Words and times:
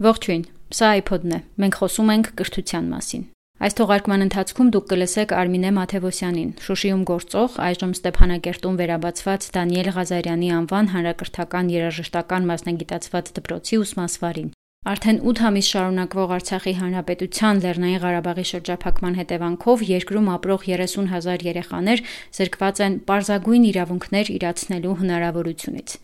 Ողջույն, 0.00 0.44
սա 0.72 0.88
iPod-ն 0.96 1.32
է։ 1.36 1.38
Մենք 1.60 1.74
խոսում 1.76 2.10
ենք 2.14 2.28
կրթության 2.40 2.86
մասին։ 2.88 3.24
Այս 3.60 3.74
թողարկման 3.76 4.24
ընթացքում 4.24 4.68
դուք 4.72 4.86
կլսեք 4.92 5.34
Արմինե 5.36 5.72
Մաթևոսյանին, 5.76 6.54
Շուշիում 6.64 7.02
գործող, 7.10 7.58
այժմ 7.66 7.92
Ստեփանակերտում 7.98 8.78
վերաբացված 8.80 9.48
Դանիել 9.56 9.90
Ղազարյանի 9.98 10.48
անվան 10.56 10.88
հանրակրթական 10.94 11.68
երաժշտական 11.76 12.48
մասնագիտացված 12.48 13.30
դպրոցի 13.36 13.80
ուսմասվարին։ 13.84 14.48
Արդեն 14.88 15.18
8 15.28 15.40
ամիս 15.44 15.66
շարունակվող 15.74 16.30
Արցախի 16.34 16.72
Հանրապետության 16.78 17.58
Լեռնային 17.60 17.98
Ղարաբաղի 18.00 18.44
շրջափակման 18.50 19.18
հետևանքով 19.18 19.82
երկրում 19.84 20.30
ապրող 20.34 20.64
30 20.68 21.10
հազար 21.10 21.44
երեխաներ 21.46 22.02
զրկված 22.38 22.80
են 22.86 22.96
պարզագույն 23.10 23.66
իրավունքներ 23.70 24.30
իրացնելու 24.40 24.94
հնարավորությունից։ 25.02 25.94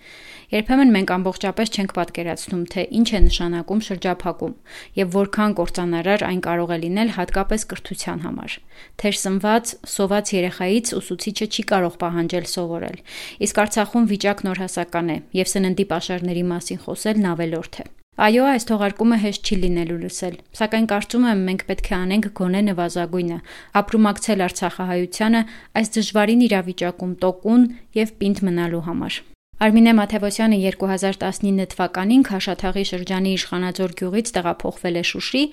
Երբեմն 0.53 0.93
մենք 0.93 1.15
ամբողջապես 1.17 1.73
չենք 1.73 1.97
պատկերացնում, 1.97 2.63
թե 2.77 2.87
ինչ 3.01 3.09
է 3.17 3.21
նշանակում 3.33 3.83
շրջափակում 3.89 4.55
եւ 5.01 5.17
որքան 5.17 5.57
կործանարար 5.57 6.29
այն 6.29 6.41
կարող 6.45 6.71
է 6.77 6.79
լինել 6.85 7.11
հատկապես 7.17 7.69
կրթության 7.73 8.25
համար։ 8.29 8.61
Թերսնված, 9.01 9.77
սոված 9.97 10.27
երեխայից 10.37 10.97
ուսուցիչը 11.01 11.47
չի 11.49 11.69
կարող 11.73 12.01
պահանջել 12.05 12.51
սովորել։ 12.53 13.05
Իսկ 13.49 13.63
Արցախում 13.67 14.11
վիճակն 14.13 14.53
օրհասական 14.53 15.15
է 15.17 15.21
եւ 15.41 15.55
սննդի 15.57 15.93
pašարների 15.97 16.51
մասին 16.53 16.83
խոսելն 16.85 17.33
ավելորդ 17.33 17.81
է։ 17.83 17.93
Այո, 18.17 18.45
այս 18.49 18.65
թողարկումը 18.71 19.17
հեշտ 19.21 19.49
չի 19.51 19.57
լինելու 19.61 19.97
լսել, 20.07 20.39
սակայն 20.57 20.87
կարծում 20.93 21.27
եմ 21.33 21.43
մենք 21.51 21.65
պետք 21.69 21.91
է 21.93 21.95
անենք 21.99 22.31
գոնե 22.41 22.65
նվազագույնը, 22.71 23.39
ապրումակցել 23.83 24.47
Արցախահայությանը 24.49 25.47
այս 25.83 25.95
դժվարին 26.01 26.49
իրավիճակում 26.49 27.17
տոկուն 27.27 27.71
եւ 28.01 28.19
պինդ 28.23 28.47
մնալու 28.49 28.85
համար։ 28.89 29.25
Արմինե 29.57 29.93
Մաթևոսյանը 29.97 30.57
2019 30.69 31.71
թվականին 31.73 32.25
Քաշաթաղի 32.29 32.83
շրջանի 32.91 33.31
Իշխանաձոր 33.39 33.93
գյուղից 33.97 34.33
տեղափոխվել 34.37 34.99
է 35.01 35.05
Շուշի 35.09 35.45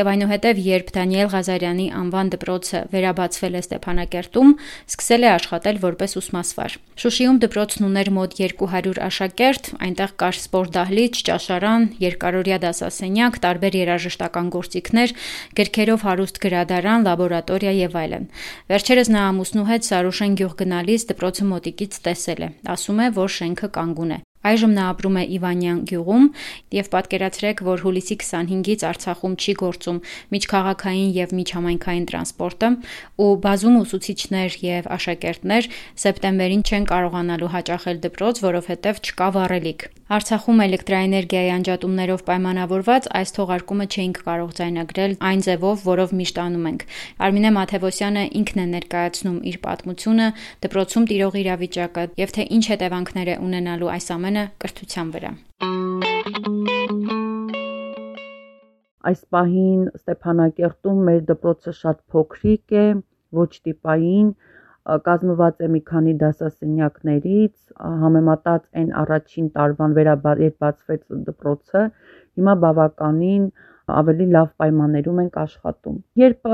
եւ 0.00 0.08
այնուհետեւ 0.12 0.60
երբ 0.64 0.92
Դանիել 0.96 1.28
Ղազարյանի 1.34 1.86
անվան 2.00 2.30
դպրոցը 2.32 2.80
վերաբացվել 2.94 3.58
է 3.60 3.60
Ստեփանակերտում, 3.60 4.54
սկսել 4.88 5.20
է 5.20 5.30
աշխատել 5.36 5.80
որպես 5.84 6.16
ուսմասվար։ 6.20 6.78
Շուշիում 7.00 7.40
դպրոցն 7.44 7.84
ուներ 7.90 8.08
մոտ 8.16 8.32
200 8.40 9.02
աշակերտ, 9.04 9.68
այնտեղ 9.84 10.10
կար 10.20 10.40
սպորտ 10.40 10.72
դահլիճ, 10.80 11.20
ճաշարան, 11.28 11.84
երկարորյա 12.00 12.58
դասասենյակ, 12.64 13.38
տարբեր 13.44 13.78
երաժշտական 13.80 14.50
գործիքներ, 14.56 15.14
գրքերով 15.60 16.04
հարուստ 16.08 16.40
գրադարան, 16.44 17.06
լաբորատորիա 17.08 17.72
եւ 17.80 17.96
այլն։ 18.00 18.26
Վերջերս 18.72 19.12
նա 19.16 19.22
ամուսնու 19.30 19.68
հետ 19.70 19.88
Սարուշեն 19.90 20.36
գյուղ 20.40 20.52
գնալիս 20.60 21.08
դպրոցը 21.10 21.48
մոտիկից 21.50 22.00
տեսել 22.04 22.40
է։ 22.40 22.50
Ասում 22.76 23.00
է, 23.00 23.08
որ 23.16 23.32
շենքը 23.50 23.68
կանգուն 23.74 24.12
է։ 24.14 24.18
Այժմ 24.40 24.70
նա 24.72 24.84
ապրում 24.94 25.16
է 25.20 25.22
Իվանյան 25.36 25.80
գյուղում 25.90 26.22
եւ 26.72 26.86
պատկերացրեք, 26.94 27.58
որ 27.66 27.82
հուլիսի 27.84 28.16
25-ից 28.22 28.84
Արցախում 28.88 29.34
չի 29.36 29.54
գործում 29.60 29.98
միջքաղաքային 30.32 31.12
եւ 31.18 31.34
միջհամայնքային 31.40 32.08
տրանսպորտը 32.08 32.72
ու 33.20 33.30
բազում 33.44 33.78
ուսուցիչներ 33.84 34.58
եւ 34.64 34.90
աշակերտներ 34.96 35.70
սեպտեմբերին 36.08 36.64
չեն 36.64 36.90
կարողանալու 36.96 37.54
հաճախել 37.60 38.04
դպրոց, 38.08 38.44
որովհետեւ 38.48 39.04
չկա 39.04 39.28
վառելիք։ 39.36 39.90
Արցախում 40.10 40.60
էլեկտրաէներգիայի 40.64 41.50
անջատումներով 41.54 42.22
պայմանավորված 42.26 43.04
այս 43.14 43.32
թողարկումը 43.36 43.84
չէինք 43.94 44.16
կարող 44.26 44.48
ձայնագրել 44.58 45.12
այն 45.28 45.44
ձևով, 45.46 45.84
որով 45.86 46.14
միշտ 46.18 46.40
անում 46.44 46.66
ենք։ 46.70 46.82
Արմինե 47.26 47.52
Մաթևոսյանը 47.54 48.24
ինքն 48.40 48.58
է 48.58 48.66
ներկայացնում 48.74 49.38
իր 49.50 49.60
պատմությունը, 49.70 50.26
դպրոցում 50.66 51.06
տիրող 51.14 51.38
իրավիճակը 51.44 52.04
եւ 52.24 52.34
թե 52.34 52.48
ինչ 52.58 52.64
հետևանքներ 52.74 53.30
է 53.30 53.36
ունենալու 53.46 53.92
այս 53.94 54.10
ամենը 54.18 54.29
ամենը 54.30 54.42
կրթության 54.62 55.08
վրա։ 55.14 55.30
Այս 59.10 59.22
պահին 59.34 59.80
Ստեփանակերտում 59.98 60.98
մեր 61.08 61.20
դպրոցը 61.30 61.72
շատ 61.78 61.98
փոքրիկ 62.14 62.74
է, 62.82 62.84
ոչ 63.40 63.50
տիպային, 63.66 64.28
կազմված 65.08 65.64
է 65.66 65.70
մի 65.74 65.80
քանի 65.90 66.14
դասասենյակներից, 66.22 67.56
համեմատած 68.04 68.62
այն 68.82 68.94
առաջին 69.02 69.50
տարվան 69.58 69.98
վերաբար 69.98 70.44
երբ 70.46 70.56
բացվեց 70.62 71.02
դպրոցը, 71.30 71.82
հիմա 72.38 72.54
բավականին 72.66 73.50
ավելի 73.98 74.26
լավ 74.36 74.48
պայմաններում 74.62 75.20
ենք 75.22 75.36
աշխատում։ 75.42 75.98
Երբ 76.22 76.48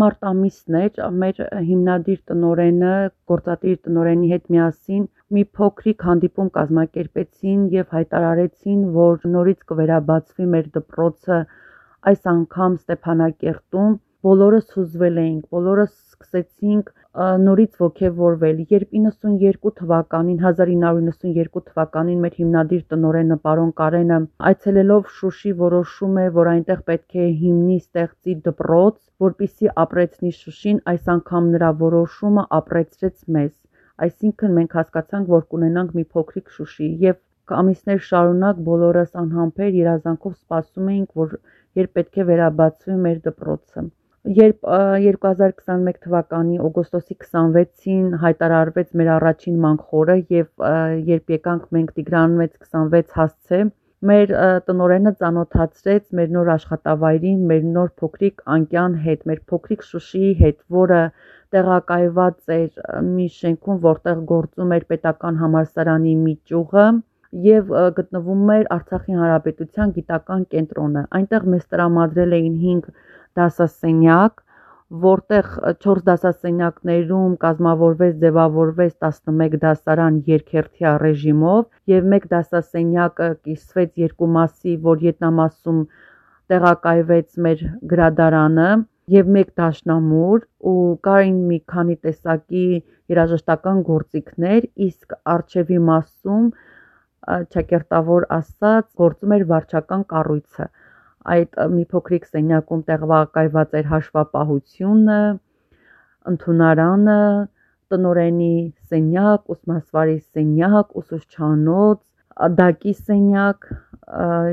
մարտ 0.00 0.26
ամիսն 0.30 0.78
էր, 0.80 1.02
մեր 1.22 1.42
հիմնադիր 1.68 2.20
տնորենը, 2.30 2.94
գործադիր 3.32 3.78
տնորենի 3.88 4.32
հետ 4.32 4.50
միասին 4.56 5.04
մի 5.36 5.44
փոքրիկ 5.58 6.06
հանդիպում 6.08 6.50
կազմակերպեցին 6.56 7.62
եւ 7.76 7.94
հայտարարեցին, 7.98 8.82
որ 8.96 9.30
նորից 9.36 9.62
կվերաբացվի 9.70 10.50
մեր 10.56 10.68
դպրոցը 10.78 11.40
այս 12.12 12.28
անգամ 12.36 12.76
Ստեփանակերտում 12.82 13.96
բոլորս 14.26 14.70
հուզվել 14.76 15.18
էինք, 15.22 15.42
բոլորս 15.54 15.92
սկսեցինք 16.12 16.92
նորից 17.16 17.78
ողջևորվել։ 17.82 18.58
Երբ 18.72 18.90
92 18.96 19.70
թվականին 19.76 20.42
1992 20.48 21.62
թվականին 21.68 22.18
մեր 22.24 22.34
հիմնադիր 22.40 22.82
տնորենը 22.92 23.38
պարոն 23.46 23.70
Կարենը 23.78 24.18
այցելելով 24.50 25.08
Շուշի 25.20 25.54
որոշում 25.62 26.20
է, 26.24 26.26
որ 26.36 26.50
այնտեղ 26.52 26.84
պետք 26.90 27.16
է 27.24 27.30
հիմնի 27.40 27.78
ստեղծի 27.84 28.36
դպրոց, 28.48 29.00
որպիսի 29.26 29.72
ապրեցնի 29.86 30.34
Շուշին, 30.42 30.84
այս 30.92 31.10
անգամ 31.16 31.50
նրա 31.56 31.72
որոշումը 31.80 32.46
ապրեցրեց 32.60 33.26
մեզ։ 33.38 33.52
Այսինքն 34.08 34.56
մենք 34.60 34.80
հասկացանք, 34.80 35.34
որ 35.36 35.50
կունենանք 35.54 35.98
մի 36.00 36.08
փոքրիկ 36.16 36.56
Շուշի 36.58 36.90
եւ 37.08 37.22
ամիսներ 37.64 38.08
շարունակ 38.12 38.64
բոլորս 38.68 39.20
անհամբեր 39.24 39.76
երազանքով 39.82 40.40
սպասում 40.40 40.96
էինք, 40.96 41.20
որ 41.24 41.38
երբ 41.80 42.00
պետք 42.00 42.20
է 42.20 42.32
վերաբացվի 42.32 43.04
մեր 43.06 43.22
դպրոցը 43.30 43.90
երբ 44.26 44.64
2021 44.66 45.98
թվականի 46.02 46.56
օգոստոսի 46.66 47.14
26-ին 47.20 48.06
հայտարարվեց 48.22 48.88
մեր 49.00 49.10
առաջին 49.16 49.58
մանկխորը 49.64 50.16
եւ 50.34 50.64
երբ 51.10 51.34
եկանք 51.36 51.68
մենք 51.76 51.92
Տիգրան 51.98 52.34
626 52.40 53.14
հասցե 53.20 53.60
մեր 54.10 54.34
տնորենը 54.66 55.12
ծանոթացրեց 55.22 56.04
մեր 56.18 56.34
նոր 56.36 56.50
աշխատավայրին, 56.56 57.38
մեր 57.50 57.64
նոր 57.76 57.92
փոքրիկ 58.02 58.42
անկյան 58.56 58.98
հետ, 59.06 59.24
մեր 59.30 59.40
փոքրիկ 59.52 59.86
Շուշիի 59.90 60.32
հետ, 60.42 60.58
որը 60.80 61.00
տեղակայված 61.56 62.54
էր 62.58 62.70
մի 63.06 63.28
շենքում, 63.38 63.82
որտեղ 63.86 64.22
գործում 64.32 64.74
էր 64.76 64.88
պետական 64.90 65.42
համալսարանի 65.42 66.16
մի 66.26 66.34
ճյուղը 66.50 66.86
եւ 67.46 67.72
գտնվում 67.96 68.50
էր 68.56 68.68
Արցախի 68.76 69.16
Հանրապետության 69.20 69.92
գիտական 69.96 70.44
կենտրոնը։ 70.52 71.02
Այնտեղ 71.18 71.48
մեզ 71.54 71.64
տրամադրել 71.72 72.36
էին 72.36 72.54
5 72.66 72.90
դասասենյակ, 73.38 74.42
որտեղ 75.02 75.46
4 75.84 76.00
դասասենյակներում 76.08 77.32
կազմավորվեց, 77.44 78.18
ձևավորվեց 78.24 78.92
11 79.06 79.56
դասարան 79.64 80.18
երկերթյա 80.28 80.92
ռեժիմով 81.02 81.64
եւ 81.92 82.06
մեկ 82.12 82.28
դասասենյակը 82.34 83.30
կիսվեց 83.48 84.04
երկու 84.04 84.28
մասի, 84.36 84.76
որ 84.86 85.02
ետնամասում 85.06 85.80
տեղակայվեց 86.52 87.40
մեր 87.46 87.64
գրադարանը 87.94 88.68
եւ 89.16 89.28
մեկ 89.38 89.50
դաշնամուր 89.58 90.46
ու 90.70 90.78
կային 91.06 91.42
մի 91.50 91.58
քանի 91.72 91.96
տեսակի 92.06 92.64
երաժշտական 93.12 93.82
գործիքներ, 93.90 94.70
իսկ 94.86 95.18
արչեվի 95.34 95.78
մասում 95.90 96.48
ճակերտավոր 97.54 98.26
ասած 98.38 98.90
գործում 99.02 99.34
էր 99.36 99.44
վարչական 99.50 100.02
կառույցը 100.14 100.66
այդ 101.34 101.60
մի 101.74 101.84
փոքրիկ 101.92 102.26
սենյակում 102.30 102.82
տեղակայված 102.90 103.76
էր 103.80 103.86
հաշվապահությունը, 103.92 105.20
ընդունարանը, 106.32 107.20
տնորենի 107.94 108.54
սենյակ, 108.90 109.42
ուսմասվարի 109.56 110.16
սենյակ, 110.22 110.94
ուսուցչանոց, 111.02 112.00
դակի 112.36 112.92
սենյակ 112.96 113.68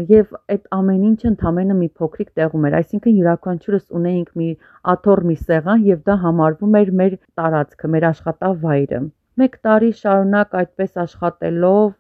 եւ 0.10 0.30
այդ 0.54 0.70
ամեն 0.78 1.02
ինչը 1.10 1.28
ընդամենը 1.30 1.76
մի 1.80 1.90
փոքրիկ 2.00 2.30
տեղում 2.40 2.68
էր 2.70 2.78
այսինքն 2.80 3.18
յուրաքանչյուրս 3.18 3.84
ունեինք 4.00 4.30
մի 4.42 4.48
աթոռ 4.94 5.22
մի 5.32 5.36
սեղան 5.42 5.84
եւ 5.90 6.00
դա 6.08 6.16
համարվում 6.24 6.78
էր 6.80 6.94
մեր 7.02 7.18
տարածքը 7.42 7.92
մեր 7.96 8.08
աշխատավայրը 8.14 9.02
Մեկ 9.42 9.56
տարի 9.66 9.88
շարունակ 10.00 10.52
այդպես 10.58 10.98
աշխատելով 11.04 11.94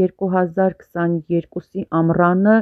2022-ի 0.00 1.84
ամռանը 2.00 2.56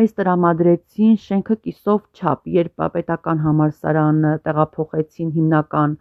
մեզ 0.00 0.14
տրամադրեցին 0.16 1.12
շենքը 1.24 1.56
կիսով 1.66 2.00
չափ, 2.18 2.40
երբ 2.56 2.82
պետական 2.96 3.44
համալսարանը 3.44 4.32
տեղափոխեցին 4.48 5.30
հիմնական 5.36 5.94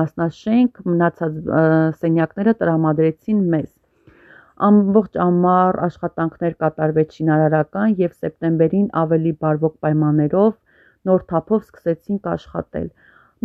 մասնաշենք, 0.00 0.78
մնացած 0.92 1.40
սենյակները 2.04 2.54
տրամադրեցին 2.62 3.42
մեզ։ 3.56 3.68
Ամբողջ 4.70 5.18
ամառ 5.26 5.80
աշխատանքներ 5.88 6.54
կատարվեցին 6.62 7.34
արարական 7.38 7.98
եւ 8.06 8.14
սեպտեմբերին 8.22 8.86
ավելի 9.02 9.34
բարվոք 9.42 9.74
պայմաններով 9.88 10.54
նոր 11.10 11.26
թափով 11.34 11.66
սկսեցինք 11.66 12.30
աշխատել։ 12.36 12.88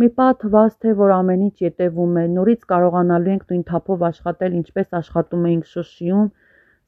Մի 0.00 0.06
պահ 0.16 0.30
թվաց, 0.42 0.76
թե 0.82 0.92
որ 0.98 1.10
ամեն 1.18 1.40
ինչ 1.46 1.56
ետևում 1.62 2.14
է, 2.16 2.22
նորից 2.34 2.62
կարողանալու 2.72 3.32
ենք 3.32 3.42
նույն 3.50 3.64
թափով 3.70 4.04
աշխատել, 4.08 4.54
ինչպես 4.58 4.94
աշխատում 4.98 5.42
էինք 5.50 5.66
Շուշիում, 5.72 6.30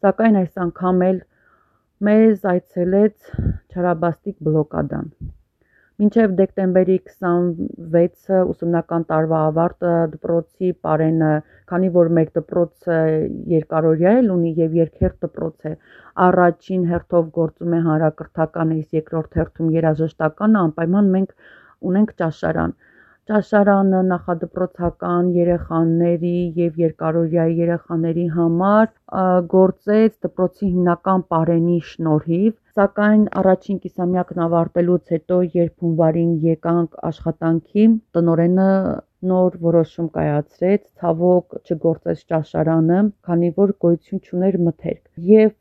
սակայն 0.04 0.38
այս 0.40 0.54
անգամ 0.64 1.02
էլ 1.08 1.18
մեզ 2.08 2.46
այցելեց 2.52 3.28
չարաբաստիկ 3.74 4.38
բլոկադան։ 4.48 5.10
Մինչև 6.02 6.32
դեկտեմբերի 6.38 6.96
26-ը 7.10 8.40
ուսումնական 8.54 9.04
տարվա 9.12 9.42
ավարտը 9.50 9.92
դպրոցի 10.14 10.72
պարենը, 10.88 11.28
քանի 11.74 11.92
որ 11.98 12.10
մեր 12.20 12.32
դպրոցը 12.40 12.96
երկարօրյա 13.52 14.16
էլ 14.22 14.32
ունի 14.38 14.54
եւ 14.62 14.80
երկերտ 14.80 15.20
դպրոց 15.28 15.68
է, 15.70 15.74
առաջին 16.30 16.88
հերթով 16.94 17.30
գործում 17.36 17.76
է 17.76 17.84
հանրակրթական, 17.90 18.74
իսկ 18.80 18.98
երկրորդ 19.02 19.38
հերթում 19.42 19.70
երաժշտական, 19.76 20.58
անպայման 20.64 21.14
մենք 21.18 21.38
ունենք 21.92 22.18
ճաշարան։ 22.24 22.76
Ճաշարանը 23.30 24.00
նախադպրոցական 24.06 25.28
երեխաների 25.34 26.32
եւ 26.62 26.80
երկարօրյայի 26.82 27.54
երեխաների 27.60 28.24
համար 28.34 28.90
գործեց 29.54 30.18
դպրոցի 30.26 30.68
հիմնական 30.74 31.24
պարենի 31.34 31.78
շնորհիվ, 31.92 32.52
սակայն 32.80 33.22
առաջին 33.42 33.80
կիսամյակն 33.86 34.44
ավարտելուց 34.48 35.14
հետո, 35.16 35.40
երբ 35.56 35.86
հունվարին 35.86 36.36
եկանք 36.50 37.00
աշխատանքի, 37.12 37.88
տնորենը 38.18 38.68
նոր 39.30 39.56
որոշում 39.64 40.08
կայացրեց, 40.16 40.82
ցավոք 41.00 41.56
չգործեց 41.64 42.22
ճաշարանը, 42.32 42.98
քանի 43.28 43.50
որ 43.58 43.72
գոյություն 43.84 44.22
չուներ 44.24 44.58
մթերք։ 44.68 45.02
Եվ 45.30 45.52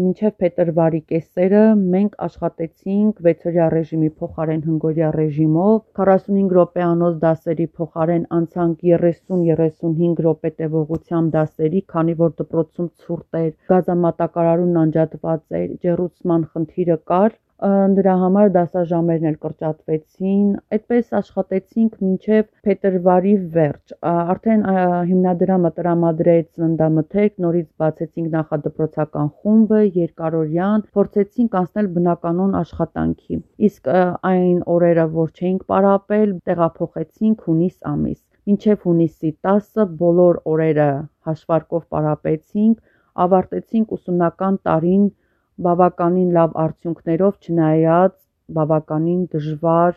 մինչև 0.00 0.36
փետրվարի 0.44 1.00
կեսերը 1.12 1.64
մենք 1.94 2.16
աշխատեցինք 2.26 3.20
6-օրյա 3.28 3.68
ռեժիմի 3.74 4.10
փոխարեն 4.22 4.64
հնգորյա 4.70 5.10
ռեժիմով, 5.18 5.76
45 6.00 6.56
րոպեանոց 6.60 7.20
դասերի 7.26 7.68
փոխարեն 7.80 8.24
անցանք 8.40 8.86
30-35 8.94 10.24
րոպե 10.28 10.54
տևողությամբ 10.62 11.36
դասերի, 11.36 11.84
քանի 11.94 12.16
որ 12.24 12.34
դպրոցում 12.40 12.90
ցուրտ 13.04 13.40
էր, 13.44 13.52
գազամատակարարումն 13.74 14.82
անջատված 14.86 15.60
էր, 15.62 15.70
ջեռուցման 15.86 16.50
խնդիրը 16.54 16.98
կար, 17.12 17.38
նրա 17.60 18.12
համար 18.20 18.50
դասաժամերն 18.54 19.26
էլ 19.30 19.34
կրճատվեցին, 19.40 20.44
այդպես 20.76 21.10
աշխատեցինք 21.18 21.98
մինչև 22.04 22.46
փետրվարի 22.68 23.34
վերջ։ 23.56 23.94
Արդեն 24.10 24.62
հիմնադրամը 25.10 25.70
տրամադրեց 25.80 26.48
ծննդամթերք, 26.56 27.34
նորից 27.44 27.68
բացեցինք 27.84 28.32
նախադպրոցական 28.36 29.30
խումբը, 29.42 29.82
երկարորյան, 30.00 30.86
փորձեցինք 30.96 31.60
անցնել 31.60 31.92
բնականon 32.00 32.56
աշխատանքի։ 32.62 33.40
Իսկ 33.68 33.92
այն 34.32 34.58
օրերը, 34.76 35.06
որ 35.20 35.30
չէինք 35.36 35.68
պարապել, 35.74 36.36
տեղափոխեցինք 36.48 37.48
հունիս 37.50 37.76
ամիս։ 37.92 38.20
Մինչև 38.48 38.84
հունիսի 38.88 39.36
10-ը 39.46 39.84
բոլոր 40.00 40.44
օրերը 40.54 40.90
հաշվարկով 41.28 41.82
պարապեցինք, 41.92 42.78
ավարտեցինք 43.24 43.92
ուսումնական 43.96 44.56
տարին 44.66 45.10
բավականին 45.66 46.32
լավ 46.38 46.56
արդյունքներով, 46.64 47.34
չնայած 47.46 48.16
բավականին 48.58 49.22
դժվար 49.34 49.94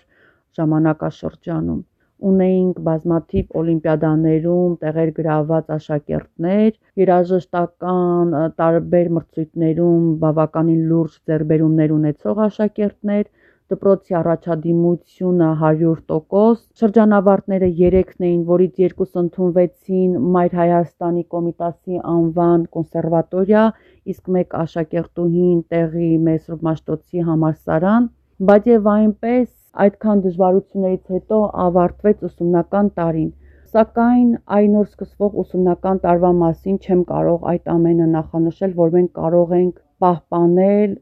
ժամանակաշրջանում։ 0.60 1.82
Ունեինք 2.30 2.78
բազմաթիվ 2.88 3.56
օլիմպիադաներում 3.62 4.76
տեղեր 4.84 5.10
գրաված 5.20 5.72
աշակերտներ, 5.78 6.70
երաժշտական 7.02 8.36
տարբեր 8.62 9.10
մրցույթներում 9.18 10.06
բավականին 10.22 10.84
լուրջ 10.92 11.18
ձեռբերումներ 11.32 11.96
ունեցող 11.98 12.44
աշակերտներ, 12.48 13.26
դպրոցի 13.74 14.16
առաջադիմությունը 14.20 15.50
100%, 15.64 16.64
շրջանավարտները 16.82 17.70
3-ն 17.80 18.28
էին, 18.30 18.42
որից 18.54 18.82
երկուսը 18.84 19.22
ընդունվեցին 19.24 20.16
Մայր 20.38 20.58
Հայաստանի 20.62 21.24
Կոմիտասի 21.36 22.02
անվան 22.14 22.66
կոնսերվատորիա, 22.78 23.66
իսկ 24.14 24.34
մեկ 24.38 24.58
աշակերտուհին 24.64 25.60
տեղի 25.76 26.10
Մեսրոպ 26.30 26.68
Մաշտոցի 26.70 27.28
համալսարան, 27.30 28.10
բայց 28.50 28.74
եւ 28.74 28.92
այնպես 28.94 29.48
այդքան 29.88 30.20
դժվարություններից 30.24 31.16
հետո 31.18 31.38
ավարտվեց 31.68 32.28
ուսումնական 32.28 32.90
տարին։ 33.00 33.32
Սակայն 33.74 34.28
այն 34.56 34.74
օր 34.80 34.90
սկսվող 34.90 35.38
ուսումնական 35.44 36.02
տարվա 36.04 36.30
մասին 36.42 36.76
չեմ 36.84 37.00
կարող 37.12 37.48
այդ 37.54 37.72
ամենը 37.76 38.10
նախանշել, 38.12 38.76
որ 38.82 38.92
մենք 38.98 39.12
կարող 39.22 39.56
ենք 39.60 39.80
պահպանել 40.04 40.94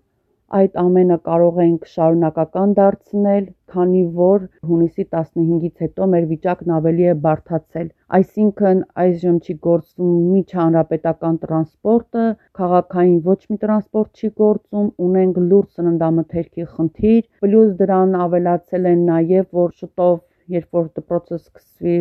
այդ 0.58 0.78
ամենը 0.82 1.16
կարող 1.28 1.60
ենք 1.64 1.86
շարունակական 1.92 2.72
դարձնել, 2.80 3.46
քանի 3.74 4.02
որ 4.18 4.48
հունիսի 4.70 5.06
15-ից 5.16 5.84
հետո 5.84 6.08
մեր 6.14 6.26
վիճակն 6.32 6.74
ավելի 6.78 7.06
է 7.12 7.14
բարդացել։ 7.26 7.86
Այսինքն 8.18 8.82
այժմ 9.04 9.38
չի 9.46 9.56
գործում 9.68 10.18
միջանրապետական 10.32 11.38
տրանսպորտը, 11.46 12.26
քաղաքային 12.62 13.22
ոչ 13.30 13.40
մի 13.52 13.62
տրանսպորտ 13.64 14.26
չի 14.26 14.32
գործում, 14.44 14.90
ունենք 15.08 15.40
լուրջ 15.52 15.80
սննդամթերքի 15.80 16.68
խնդիր, 16.74 17.24
պլյուս 17.46 17.72
դրան 17.84 18.20
ավելացել 18.26 18.92
են 18.96 19.08
նաև, 19.14 19.48
որ 19.62 19.74
շուտով 19.80 20.20
երբ 20.52 20.78
որ 20.78 20.88
դպրոցը 20.98 21.38
սկսվի 21.38 21.96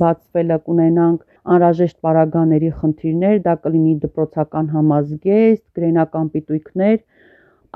բացվելը 0.00 0.56
կունենանք 0.66 1.22
անհրաժեշտ 1.54 1.96
պարագաների 2.06 2.70
խնդիրներ, 2.80 3.40
դա 3.46 3.54
կլինի 3.64 3.94
դպրոցական 4.04 4.70
համազգեստ, 4.76 5.64
գրենական 5.78 6.30
պիտույքներ, 6.34 6.98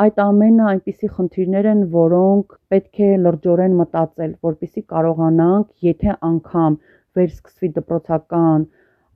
այդ 0.00 0.20
ամենը 0.22 0.66
այնպիսի 0.70 1.08
խնդիրներ 1.14 1.66
են, 1.70 1.80
որոնք 1.94 2.52
պետք 2.72 3.00
է 3.06 3.08
լրջորեն 3.24 3.74
մտածել, 3.80 4.30
որpիսի 4.46 4.82
կարողանանք, 4.92 5.66
եթե 5.86 6.14
անգամ 6.28 6.76
վերսկսվի 7.18 7.70
դպրոցական 7.78 8.64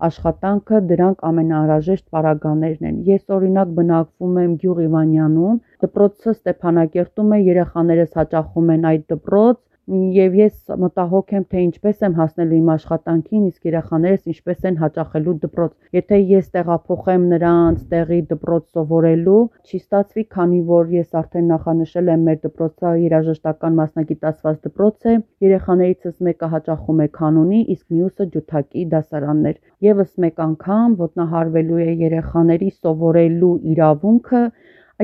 աշխատանքը, 0.09 0.81
դրանք 0.91 1.25
ամենաանհրաժեշտ 1.31 2.07
պարագաներն 2.17 2.89
են։ 2.91 2.99
Ես 3.09 3.25
օրինակ 3.39 3.73
բնակվում 3.79 4.41
եմ 4.45 4.57
Գյուղ 4.65 4.83
Իվանյանում, 4.85 5.61
դպրոցը 5.87 6.35
Ստեփանակերտում 6.35 7.33
է, 7.37 7.39
երեխաներս 7.49 8.19
հաճախում 8.21 8.75
են 8.75 8.89
այդ 8.93 9.07
դպրոց, 9.15 9.61
եւ 9.85 10.37
ես 10.39 10.77
մտահոգ 10.81 11.33
եմ 11.37 11.43
թե 11.53 11.63
ինչպես 11.63 12.05
եմ 12.07 12.15
հասնելու 12.17 12.57
իմ 12.57 12.69
աշխատանքին, 12.75 13.43
իսկ 13.51 13.67
երեխաներս 13.69 14.31
ինչպես 14.33 14.63
են 14.71 14.79
հաճախելու 14.81 15.35
դպրոց։ 15.43 15.73
Եթե 15.99 16.21
ես 16.31 16.47
տեղափոխեմ 16.55 17.27
նրանց 17.33 17.83
տեղի 17.91 18.21
դպրոց 18.31 18.65
սովորելու, 18.79 19.43
չի 19.69 19.81
ստացվի, 19.85 20.25
քանի 20.37 20.61
որ 20.71 20.95
ես 20.95 21.19
արդեն 21.21 21.51
նախանշել 21.53 22.09
եմ 22.15 22.25
մեր 22.29 22.39
դպրոցը 22.47 22.93
երաժշտական 23.05 23.77
մասնագիտացված 23.81 24.57
դպրոց 24.69 25.09
է, 25.13 25.17
երեխաներիցս 25.45 26.17
մեկը 26.29 26.51
հաճախում 26.55 27.03
է 27.05 27.09
կանոնի, 27.21 27.61
իսկ 27.77 27.99
մյուսը 27.99 28.29
ջութակի 28.39 28.87
դասարաններ։ 28.95 29.61
Եվս 29.85 30.15
մեկ 30.25 30.41
անգամ 30.49 30.97
ոտնահարվելու 31.05 31.85
է 31.85 31.91
երեխաների 32.09 32.71
սովորելու 32.81 33.55
իրավունքը, 33.75 34.43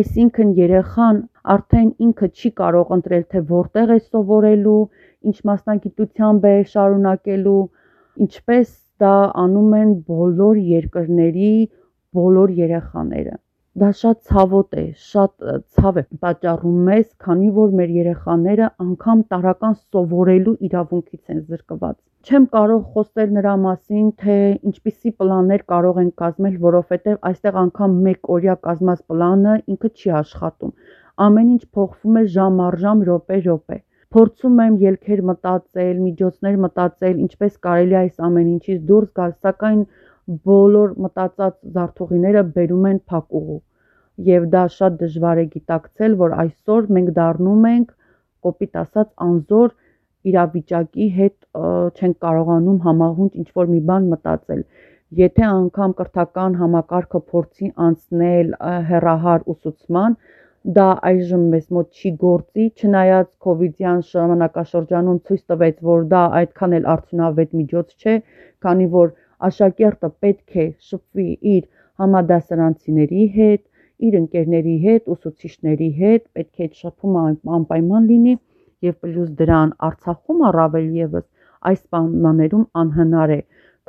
Այսինքն 0.01 0.51
երեխան 0.57 1.17
արդեն 1.55 1.89
ինքը 2.07 2.29
չի 2.41 2.51
կարող 2.61 2.93
ընտրել, 2.97 3.25
թե 3.33 3.41
որտեղ 3.49 3.91
է 3.95 3.99
սովորելու, 4.05 4.77
ինչ 5.31 5.37
մասնագիտությամբ 5.51 6.47
է 6.51 6.55
շարունակելու, 6.73 7.63
ինչպես 8.27 8.73
դա 9.05 9.15
անում 9.45 9.77
են 9.81 9.93
բոլոր 10.13 10.61
երկրների 10.71 11.53
բոլոր 12.21 12.55
երեխաները։ 12.61 13.35
Դա 13.79 13.89
շատ 13.97 14.19
ցավոտ 14.29 14.73
է, 14.81 14.83
շատ 15.09 15.51
ցավ 15.75 15.99
է 16.01 16.03
պատճառում 16.25 16.79
մեզ, 16.87 17.05
քանի 17.25 17.51
որ 17.59 17.75
մեր 17.81 17.93
երեխաները 17.97 18.71
անգամ 18.85 19.21
տարական 19.35 19.77
սովորելու 19.79 20.55
իրավունքից 20.69 21.35
են 21.35 21.45
զրկված։ 21.53 21.95
Չեմ 22.27 22.49
կարող 22.57 22.81
խոսել 22.95 23.31
նրա 23.37 23.53
մասին, 23.67 24.09
թե 24.25 24.39
ինչպիսի 24.71 25.13
պլաններ 25.23 25.63
կարող 25.75 26.03
են 26.03 26.11
կազմել, 26.23 26.57
որովհետև 26.67 27.31
այստեղ 27.31 27.61
անգամ 27.63 27.95
մեկ 28.09 28.33
օրյա 28.39 28.59
կազմած 28.67 29.07
պլանը 29.13 29.55
ինքը 29.77 29.93
չի 29.95 30.13
աշխատում։ 30.25 30.75
Ամեն 31.31 31.55
ինչ 31.55 31.63
փոխվում 31.79 32.21
է 32.25 32.27
ժամ 32.41 32.61
առ 32.67 32.81
ժամ, 32.83 33.07
րոպե-րոպե 33.11 33.81
փորձում 34.15 34.57
եմ 34.63 34.77
ելքեր 34.83 35.21
մտածել, 35.31 35.99
միջոցներ 36.05 36.57
մտածել, 36.67 37.19
ինչպես 37.25 37.59
կարելի 37.67 37.95
է 37.95 37.99
այս 38.01 38.17
ամեն 38.29 38.49
ինչից 38.53 38.81
դուրս 38.89 39.11
գալ, 39.21 39.35
սակայն 39.47 39.85
բոլոր 40.51 40.95
մտածած 41.05 41.57
զարթուղիները 41.77 42.43
բերում 42.57 42.89
են 42.91 42.99
փակուղու 43.13 43.61
եւ 44.27 44.47
դա 44.55 44.65
շատ 44.77 44.99
դժվար 45.01 45.41
է 45.43 45.47
գիտակցել, 45.55 46.17
որ 46.23 46.35
այսօր 46.43 46.91
մենք 46.97 47.13
դառնում 47.19 47.65
ենք 47.71 47.95
կոպիտ 48.47 48.81
ասած 48.83 49.09
անզոր 49.27 49.73
իրավիճակի 50.31 51.09
հետ 51.19 51.37
չենք 52.01 52.19
կարողանում 52.27 52.81
համահունչ 52.87 53.31
ինչ 53.43 53.49
որ 53.61 53.71
մի 53.75 53.81
բան 53.91 54.11
մտածել։ 54.13 54.63
Եթե 55.21 55.47
անգամ 55.51 55.95
կրթական 56.01 56.59
համակարգը 56.61 57.21
փորձի 57.31 57.71
անցնել 57.87 58.53
հերահար 58.91 59.49
ուսուցման, 59.55 60.17
դա 60.77 60.87
այժմ 61.11 61.45
մեզ 61.55 61.67
մոտ 61.77 61.99
չի 62.01 62.11
գործի, 62.23 62.67
չնայած 62.81 63.29
կոവിഡ്յան 63.47 64.05
ժամանակաշրջանում 64.11 65.21
ցույց 65.27 65.43
տվեց, 65.53 65.77
որ 65.91 66.07
դա 66.13 66.23
այդքան 66.41 66.77
էլ 66.79 66.89
արդյունավետ 66.95 67.57
միջոց 67.61 67.95
չէ, 67.97 68.17
քանի 68.67 68.89
որ 68.95 69.15
աշակերտը 69.49 70.11
պետք 70.25 70.61
է 70.65 70.67
շփվի 70.91 71.29
իր 71.55 71.65
համադասարանցիների 72.03 73.27
հետ, 73.39 73.63
իր 74.09 74.17
ընկերների 74.21 74.77
հետ, 74.85 75.11
ուսուցիչների 75.17 75.91
հետ, 76.03 76.23
պետք 76.37 76.61
է 76.61 76.69
այդ 76.69 76.79
շփումը 76.85 77.25
անպայման 77.59 78.09
լինի 78.13 78.37
եւ 78.89 78.95
պլյուս 79.05 79.35
դրան 79.41 79.77
Արցախում 79.91 80.45
առավել 80.51 80.89
եւս 81.01 81.27
այս 81.69 81.81
պայմաններում 81.95 82.63
անհնար 82.83 83.33
է, 83.35 83.41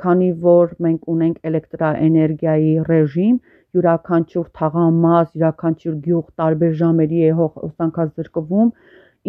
քանի 0.02 0.30
որ 0.42 0.72
մենք 0.86 1.06
ունենք 1.12 1.46
էլեկտրաէներգիայի 1.50 2.72
ռեժիմ 2.88 3.36
յուրաքանչյուր 3.76 4.48
թաղամաս, 4.58 5.28
յուրաքանչյուր 5.36 5.94
գյուղ 6.06 6.26
տարբեր 6.42 6.74
ժամերի 6.80 7.22
է 7.28 7.30
հոսանքազրկվում 7.38 8.72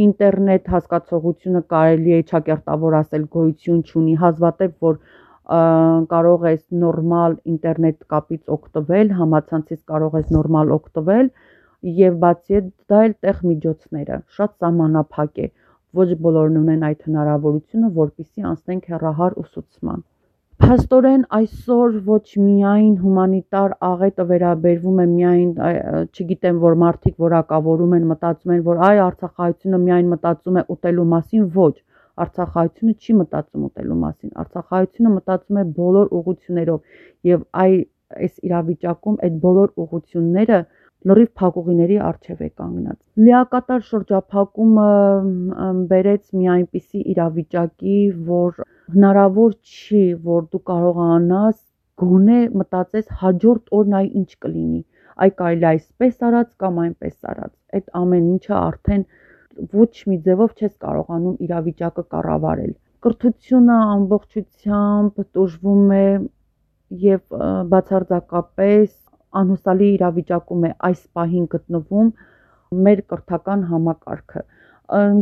ինտերնետ 0.03 0.69
հասկացողությունը 0.73 1.61
կարելի 1.73 2.15
է 2.17 2.21
ճակերտավոր 2.33 2.97
ասել 2.99 3.25
գոյություն 3.37 3.81
ունի 4.01 4.15
հազվադեպ 4.23 4.87
որ 4.87 4.99
կարող 6.13 6.45
ես 6.49 6.61
նորմալ 6.83 7.33
ինտերնետ 7.53 7.97
կապից 8.13 8.53
օգտվել, 8.55 9.11
համացանցից 9.19 9.81
կարող 9.91 10.15
ես 10.19 10.31
նորմալ 10.37 10.71
օգտվել 10.77 11.29
եւ 11.99 12.15
բացի 12.23 12.61
դա 12.87 13.03
էլ 13.09 13.13
տեղ 13.25 13.43
միջոցները 13.49 14.21
շատ 14.37 14.55
սահմանափակ 14.63 15.43
է 15.43 15.51
ոչ 15.99 16.09
բոլորն 16.25 16.57
ունեն 16.63 16.87
այդ 16.89 17.05
հնարավորությունը 17.09 17.89
որpիսի 17.99 18.49
անցնենք 18.53 18.89
հերահար 18.93 19.37
ուսուցման 19.43 20.03
Փաստորեն 20.63 21.23
այսօր 21.35 21.95
ոչ 22.07 22.25
միայն 22.39 22.91
հումանիտար 23.03 23.73
աղետը 23.87 24.25
վերաբերվում 24.31 24.99
է 25.03 25.07
միայն 25.13 25.49
չգիտեմ 26.07 26.61
որ 26.63 26.77
մարդիկ 26.83 27.15
որակավորում 27.23 27.95
են 27.97 28.05
մտածում 28.11 28.53
են 28.55 28.61
որ 28.67 28.83
այ 28.89 29.01
արցախայությունը 29.07 29.79
միայն 29.87 30.13
մտածում 30.13 30.59
է 30.61 30.63
ուտելու 30.75 31.07
մասին 31.15 31.49
ոչ 31.57 31.73
Արցախայությունը 32.23 32.93
չի 33.03 33.13
մտածում 33.19 33.65
ուտելու 33.67 33.97
մասին, 34.03 34.31
Արցախայությունը 34.43 35.11
մտածում 35.17 35.59
է 35.61 35.65
բոլոր 35.79 36.13
ուղություններով 36.19 36.79
եւ 37.33 37.45
այ 37.63 37.73
այս 38.13 38.33
իրավիճակում 38.47 39.15
այդ 39.27 39.37
բոլոր 39.43 39.71
ուղությունները 39.83 40.59
լրիվ 41.09 41.29
փակուղիների 41.39 41.97
արժև 42.09 42.43
է 42.45 42.49
կանգնած։ 42.59 42.99
Լիակատար 43.27 43.81
շրջափակումը 43.87 44.85
բերեց 45.89 46.29
մի 46.37 46.47
այնպիսի 46.53 47.01
իրավիճակի, 47.13 47.97
որ 48.29 48.61
հնարավոր 48.95 49.57
չի, 49.73 50.05
որ 50.29 50.47
դու 50.53 50.63
կարողանաս 50.69 51.59
գոնե 52.03 52.39
մտածես 52.61 53.11
հաջորդ 53.23 53.75
օրն 53.79 53.97
այ 53.99 54.07
ինչ 54.21 54.29
կլինի։ 54.45 54.81
Այ 55.23 55.29
կարելի 55.41 55.67
այսպես 55.73 56.23
արած 56.29 56.49
կամ 56.63 56.79
այնպես 56.83 57.17
արած։ 57.33 57.53
Այդ 57.77 57.91
ամեն 58.03 58.31
ինչը 58.33 58.55
արդեն 58.59 59.03
ոչ 59.73 59.91
մի 60.09 60.17
ձևով 60.27 60.53
չես 60.59 60.73
կարողանում 60.85 61.35
իրավիճակը 61.47 62.03
կառավարել։ 62.13 62.71
Կրթությունը 63.05 63.77
ամբողջությամբ 63.93 65.21
տուժվում 65.37 65.93
է 65.97 66.07
եւ 67.03 67.21
բացարձակապես 67.73 68.89
անհուսալի 69.41 69.87
իրավիճակում 69.97 70.65
է 70.69 70.71
այս 70.89 71.01
պահին 71.17 71.45
գտնվում 71.53 72.07
մեր 72.87 72.99
կրթական 73.13 73.61
համակարգը։ 73.69 74.41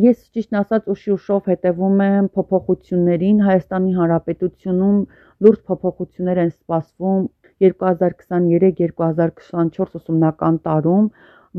Ես 0.04 0.18
ճիշտն 0.36 0.56
ասած 0.62 0.84
ուշի 0.94 1.12
ուշով 1.16 1.42
հետևում 1.52 1.98
եմ 2.06 2.26
փոփոխություններին 2.38 3.38
Հայաստանի 3.48 3.92
Հանրապետությունում 3.98 4.98
լուրջ 5.46 5.60
փոփոխություններ 5.72 6.38
են 6.44 6.52
սպասվում 6.56 7.22
2023-2024 7.66 10.00
ուսումնական 10.02 10.56
տարում 10.66 11.06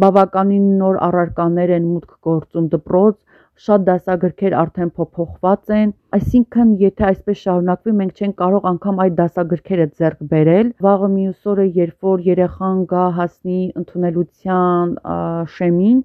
բավականին 0.02 0.68
նոր 0.80 0.99
առարկաներ 1.06 1.70
են 1.76 1.87
մուտք 1.88 2.12
գործում 2.28 2.68
դպրոց, 2.75 3.16
շատ 3.62 3.82
դասագրքեր 3.87 4.54
արդեն 4.61 4.90
փոփոխված 4.99 5.72
են, 5.78 5.90
այսինքն 6.16 6.70
եթե 6.82 7.04
այսպես 7.08 7.42
շարունակվի 7.42 7.92
մենք 7.99 8.22
չենք 8.22 8.37
կարող 8.40 8.68
անգամ 8.70 9.02
այդ 9.04 9.18
դասագրքերը 9.18 9.87
ձեռք 10.00 10.25
բերել։ 10.32 10.72
Վաղը 10.87 11.11
մյուս 11.16 11.52
օրը 11.52 11.66
երբ 11.82 12.08
որ 12.08 12.25
երեխան 12.30 12.80
գա 12.94 13.04
հասնի 13.18 13.61
ընդունելության 13.82 14.96
շեմին, 15.56 16.00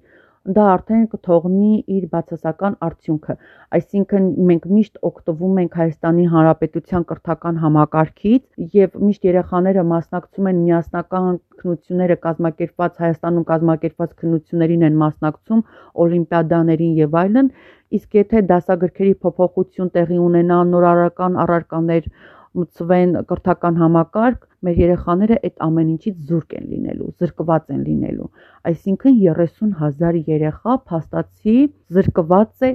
դա 0.56 0.64
արդեն 0.72 1.02
կթողնի 1.12 1.70
իր 1.94 2.04
բացասական 2.12 2.76
արդյունքը։ 2.86 3.34
Այսինքն 3.78 4.28
մենք 4.50 4.68
միշտ 4.76 5.00
օգտվում 5.08 5.58
ենք 5.62 5.74
Հայաստանի 5.80 6.24
Հանրապետության 6.34 7.04
կրթական 7.10 7.58
համակարգից 7.64 8.70
եւ 8.78 8.96
միշտ 9.08 9.28
երեխաները 9.28 9.84
մասնակցում 9.92 10.48
են 10.52 10.62
միասնական 10.68 11.38
քննությունները 11.58 12.16
կազմակերպված 12.24 13.02
Հայաստանում 13.04 13.46
կազմակերպված 13.52 14.16
քննություններին 14.22 14.88
են 14.88 14.98
մասնակցում, 15.04 15.62
օլիմպիադաներին 16.06 16.96
եւ 17.02 17.20
այլն, 17.24 17.52
իսկ 17.98 18.18
եթե 18.22 18.44
դասագրքերի 18.48 19.14
փոփոխություն 19.26 19.92
տեղի 19.98 20.18
ունենա, 20.28 20.58
նորարարական 20.72 21.38
առարկաներ 21.44 22.10
մտցվեն 22.58 23.14
կրթական 23.30 23.80
համակարգ, 23.82 24.44
մեր 24.66 24.78
երեխաները 24.82 25.38
այդ 25.48 25.56
ամեն 25.66 25.90
ինչից 25.94 26.20
զուրկ 26.28 26.54
են 26.58 26.68
լինելու, 26.72 27.08
զրկված 27.22 27.72
են 27.74 27.82
լինելու։ 27.88 28.28
Այսինքն 28.70 29.18
30000 29.24 30.20
երեխա 30.32 30.76
փաստացի 30.92 31.56
զրկված 31.98 32.68
է 32.68 32.72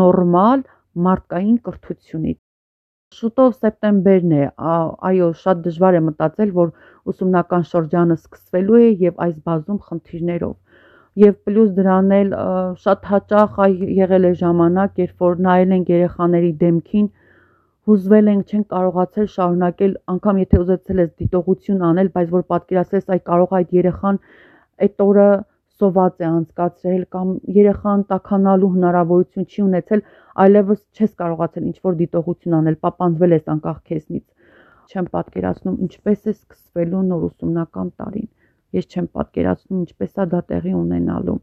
նորմալ 0.00 0.66
մարդկային 1.06 1.56
կրթությունից։ 1.68 2.38
Շուտով 3.16 3.50
սեպտեմբերն 3.56 4.32
է, 4.36 4.44
այո, 5.08 5.26
շատ 5.42 5.60
դժվար 5.66 5.98
է 5.98 6.04
մտածել, 6.10 6.54
որ 6.60 6.72
ուսումնական 7.12 7.66
շրջանը 7.72 8.16
սկսվելու 8.20 8.80
է 8.86 8.88
եւ 9.06 9.20
այս 9.26 9.36
բազում 9.48 9.82
խնդիրներով 9.90 10.54
եւ 11.16 11.36
պլյուս 11.48 11.68
դրան 11.76 12.10
էլ 12.14 12.32
շատ 12.82 13.06
հաճախ 13.10 13.54
եղել 13.98 14.26
է 14.30 14.32
ժամանակ, 14.40 14.98
երբ 15.02 15.22
որ 15.24 15.38
նայել 15.46 15.70
են 15.76 15.84
երեխաների 15.92 16.50
դեմքին, 16.62 17.06
հուզվել 17.86 18.28
ենք, 18.32 18.52
չենք 18.52 18.66
կարողացել 18.72 19.26
շարունակել, 19.32 19.92
անգամ 20.12 20.38
եթե 20.42 20.60
ուզեցել 20.62 21.02
ես 21.02 21.10
դիտողություն 21.22 21.84
անել, 21.88 22.08
բայց 22.16 22.32
որ 22.36 22.42
պատկերացրես 22.52 23.12
այ 23.14 23.20
կարող 23.30 23.54
այդ 23.58 23.74
երեխան 23.76 24.18
այդ 24.86 25.04
օրը 25.06 25.28
սոված 25.82 26.24
է 26.24 26.26
անցկացրել 26.26 27.02
կամ 27.14 27.32
երեխան 27.58 28.04
տականալու 28.10 28.72
հնարավորություն 28.76 29.48
չի 29.52 29.64
ունեցել, 29.66 30.04
այլևս 30.46 30.80
չես 30.96 31.12
կարողացել 31.22 31.68
ինչ 31.70 31.76
որ 31.88 31.98
դիտողություն 32.02 32.58
անել, 32.60 32.78
պապանձվել 32.86 33.36
ես 33.36 33.50
անկախ 33.54 33.82
քեզնից։ 33.90 34.26
Չեմ 34.90 35.10
պատկերացնում 35.16 35.80
ինչպես 35.86 36.26
է 36.26 36.32
սկսվելու 36.36 37.04
նոր 37.10 37.28
ուսումնական 37.28 37.92
տարին։ 38.00 38.30
Ես 38.80 38.90
չեմ 38.90 39.12
պատկերացնում 39.18 39.84
ինչպես 39.86 40.24
է 40.24 40.26
դա 40.34 40.40
տեղի 40.50 40.74
ունենալու 40.80 41.38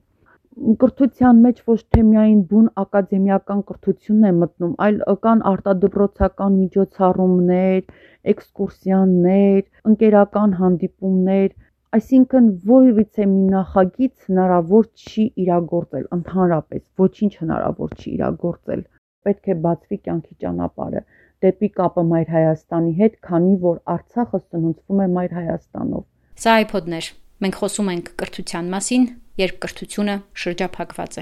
կրթության 0.82 1.40
մեջ 1.44 1.60
ոչ 1.70 1.78
թե 1.96 2.02
միայն 2.08 2.42
բուն 2.50 2.68
ակադեմիական 2.82 3.62
կրթությունն 3.70 4.28
է 4.30 4.32
մտնում, 4.40 4.74
այլ 4.86 5.00
կան 5.26 5.42
արտադրոցական 5.52 6.58
միջոցառումներ, 6.60 7.80
էքսկուրսիաներ, 8.34 9.62
ընկերական 9.92 10.56
հանդիպումներ, 10.60 11.50
այսինքն 11.98 12.52
որևիցե 12.74 13.28
մի 13.34 13.44
նախագիծ 13.56 14.14
հնարավոր 14.30 14.86
չի 15.08 15.26
իրագործել 15.46 16.08
ընդհանրապես, 16.20 16.86
ոչինչ 17.04 17.34
հնարավոր 17.42 17.98
չի 17.98 18.08
իրագործել։ 18.14 18.86
Պետք 19.24 19.52
է 19.54 19.58
բացվի 19.66 19.98
կյանքի 20.06 20.34
ճանապարհը 20.44 21.04
դեպի 21.44 21.70
կապը 21.80 22.06
Մայր 22.12 22.32
Հայաստանի 22.38 22.94
հետ, 23.02 23.20
քանի 23.28 23.58
որ 23.66 23.82
Արցախը 23.96 24.40
սնուցվում 24.44 25.04
է 25.04 25.10
Մայր 25.18 25.36
Հայաստանով։ 25.40 26.08
Սա 26.44 26.56
iPod-ներ։ 26.64 27.12
Մենք 27.44 27.56
խոսում 27.60 27.90
ենք 27.92 28.10
կրթության 28.22 28.68
մասին, 28.72 29.06
երբ 29.36 29.56
կրթությունը 29.64 30.14
շրջափակված 30.44 31.18
է։ 31.20 31.22